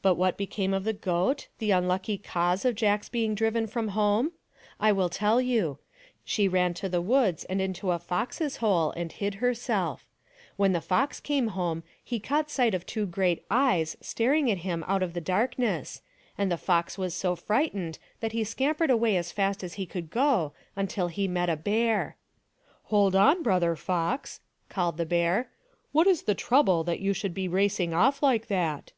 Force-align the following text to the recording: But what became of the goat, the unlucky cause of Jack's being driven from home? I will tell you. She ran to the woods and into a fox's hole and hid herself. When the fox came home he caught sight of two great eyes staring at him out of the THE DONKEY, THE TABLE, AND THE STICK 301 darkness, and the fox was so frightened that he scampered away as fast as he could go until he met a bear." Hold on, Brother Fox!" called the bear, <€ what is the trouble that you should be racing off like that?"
But 0.00 0.14
what 0.14 0.38
became 0.38 0.72
of 0.72 0.84
the 0.84 0.92
goat, 0.94 1.48
the 1.58 1.72
unlucky 1.72 2.16
cause 2.18 2.64
of 2.64 2.76
Jack's 2.76 3.08
being 3.10 3.34
driven 3.34 3.66
from 3.66 3.88
home? 3.88 4.30
I 4.80 4.92
will 4.92 5.08
tell 5.10 5.40
you. 5.40 5.78
She 6.24 6.46
ran 6.48 6.72
to 6.74 6.88
the 6.88 7.02
woods 7.02 7.44
and 7.44 7.60
into 7.60 7.90
a 7.90 7.98
fox's 7.98 8.58
hole 8.58 8.92
and 8.92 9.10
hid 9.10 9.34
herself. 9.36 10.06
When 10.56 10.72
the 10.72 10.80
fox 10.80 11.18
came 11.20 11.48
home 11.48 11.82
he 12.02 12.20
caught 12.20 12.48
sight 12.48 12.74
of 12.74 12.86
two 12.86 13.04
great 13.06 13.44
eyes 13.50 13.96
staring 14.00 14.48
at 14.50 14.58
him 14.58 14.82
out 14.86 15.02
of 15.02 15.12
the 15.14 15.20
THE 15.20 15.24
DONKEY, 15.24 15.56
THE 15.58 15.62
TABLE, 15.62 15.72
AND 16.38 16.50
THE 16.52 16.56
STICK 16.56 16.60
301 16.66 16.88
darkness, 16.88 16.96
and 16.96 16.96
the 16.96 16.96
fox 16.96 16.96
was 16.96 17.14
so 17.14 17.36
frightened 17.36 17.98
that 18.20 18.32
he 18.32 18.44
scampered 18.44 18.90
away 18.90 19.16
as 19.16 19.32
fast 19.32 19.62
as 19.64 19.74
he 19.74 19.84
could 19.84 20.10
go 20.10 20.54
until 20.76 21.08
he 21.08 21.26
met 21.28 21.50
a 21.50 21.56
bear." 21.56 22.16
Hold 22.84 23.16
on, 23.16 23.42
Brother 23.42 23.74
Fox!" 23.76 24.40
called 24.70 24.96
the 24.96 25.04
bear, 25.04 25.48
<€ 25.48 25.48
what 25.92 26.06
is 26.06 26.22
the 26.22 26.36
trouble 26.36 26.82
that 26.84 27.00
you 27.00 27.12
should 27.12 27.34
be 27.34 27.48
racing 27.48 27.92
off 27.92 28.22
like 28.22 28.46
that?" 28.46 28.92